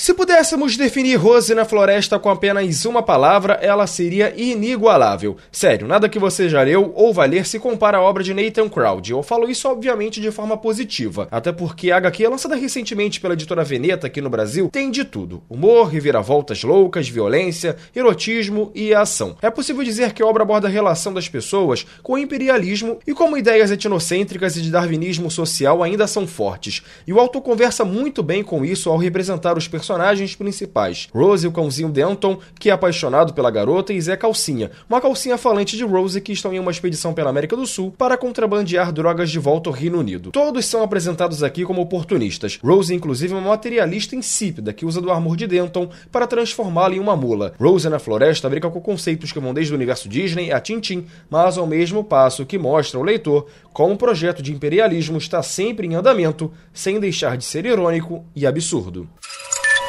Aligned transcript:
Se 0.00 0.14
pudéssemos 0.14 0.78
definir 0.78 1.16
Rose 1.16 1.54
na 1.54 1.66
Floresta 1.66 2.18
com 2.18 2.30
apenas 2.30 2.86
uma 2.86 3.02
palavra, 3.02 3.58
ela 3.60 3.86
seria 3.86 4.32
inigualável. 4.34 5.36
Sério, 5.52 5.86
nada 5.86 6.08
que 6.08 6.18
você 6.18 6.48
já 6.48 6.62
leu 6.62 6.90
ou 6.96 7.12
vai 7.12 7.28
ler 7.28 7.44
se 7.44 7.58
compara 7.58 7.98
à 7.98 8.00
obra 8.00 8.22
de 8.22 8.32
Nathan 8.32 8.66
Crowd. 8.66 9.10
Eu 9.10 9.22
falo 9.22 9.46
isso, 9.50 9.68
obviamente, 9.68 10.18
de 10.18 10.30
forma 10.30 10.56
positiva, 10.56 11.28
até 11.30 11.52
porque 11.52 11.90
a 11.90 11.98
HQ, 11.98 12.28
lançada 12.28 12.56
recentemente 12.56 13.20
pela 13.20 13.34
editora 13.34 13.62
Veneta 13.62 14.06
aqui 14.06 14.22
no 14.22 14.30
Brasil, 14.30 14.70
tem 14.72 14.90
de 14.90 15.04
tudo: 15.04 15.42
humor, 15.50 15.88
reviravoltas 15.88 16.62
loucas, 16.62 17.06
violência, 17.06 17.76
erotismo 17.94 18.72
e 18.74 18.94
ação. 18.94 19.36
É 19.42 19.50
possível 19.50 19.84
dizer 19.84 20.14
que 20.14 20.22
a 20.22 20.26
obra 20.26 20.44
aborda 20.44 20.66
a 20.66 20.70
relação 20.70 21.12
das 21.12 21.28
pessoas 21.28 21.84
com 22.02 22.14
o 22.14 22.18
imperialismo 22.18 22.98
e 23.06 23.12
como 23.12 23.36
ideias 23.36 23.70
etnocêntricas 23.70 24.56
e 24.56 24.62
de 24.62 24.70
darwinismo 24.70 25.30
social 25.30 25.82
ainda 25.82 26.06
são 26.06 26.26
fortes. 26.26 26.82
E 27.06 27.12
o 27.12 27.20
autor 27.20 27.42
conversa 27.42 27.84
muito 27.84 28.22
bem 28.22 28.42
com 28.42 28.64
isso 28.64 28.88
ao 28.88 28.96
representar 28.96 29.58
os 29.58 29.68
personagens 29.68 29.89
personagens 29.90 30.36
principais: 30.36 31.08
Rose, 31.12 31.46
o 31.46 31.52
cãozinho 31.52 31.90
Denton, 31.90 32.38
que 32.58 32.70
é 32.70 32.72
apaixonado 32.72 33.34
pela 33.34 33.50
garota, 33.50 33.92
e 33.92 34.00
Zé 34.00 34.16
Calcinha, 34.16 34.70
uma 34.88 35.00
calcinha 35.00 35.36
falante 35.36 35.76
de 35.76 35.84
Rose 35.84 36.20
que 36.20 36.32
estão 36.32 36.52
em 36.52 36.60
uma 36.60 36.70
expedição 36.70 37.12
pela 37.12 37.30
América 37.30 37.56
do 37.56 37.66
Sul 37.66 37.92
para 37.98 38.16
contrabandear 38.16 38.92
drogas 38.92 39.30
de 39.30 39.38
volta 39.40 39.68
ao 39.68 39.74
Reino 39.74 39.98
Unido. 39.98 40.30
Todos 40.30 40.64
são 40.66 40.82
apresentados 40.82 41.42
aqui 41.42 41.64
como 41.64 41.82
oportunistas. 41.82 42.58
Rose, 42.62 42.94
inclusive, 42.94 43.34
é 43.34 43.36
uma 43.36 43.50
materialista 43.50 44.14
insípida 44.14 44.72
que 44.72 44.86
usa 44.86 45.00
do 45.00 45.10
armor 45.10 45.36
de 45.36 45.48
Denton 45.48 45.90
para 46.12 46.26
transformá-la 46.26 46.94
em 46.94 47.00
uma 47.00 47.16
mula. 47.16 47.52
Rose 47.58 47.88
na 47.88 47.98
floresta 47.98 48.48
brinca 48.48 48.70
com 48.70 48.80
conceitos 48.80 49.32
que 49.32 49.40
vão 49.40 49.52
desde 49.52 49.72
o 49.72 49.76
universo 49.76 50.08
Disney 50.08 50.52
a 50.52 50.60
Tintin, 50.60 51.06
mas 51.28 51.58
ao 51.58 51.66
mesmo 51.66 52.04
passo 52.04 52.46
que 52.46 52.58
mostra 52.58 52.98
ao 52.98 53.04
leitor 53.04 53.46
como 53.72 53.94
o 53.94 53.98
projeto 53.98 54.42
de 54.42 54.52
imperialismo 54.52 55.18
está 55.18 55.42
sempre 55.42 55.86
em 55.86 55.94
andamento, 55.94 56.52
sem 56.72 57.00
deixar 57.00 57.36
de 57.36 57.44
ser 57.44 57.66
irônico 57.66 58.24
e 58.34 58.46
absurdo. 58.46 59.08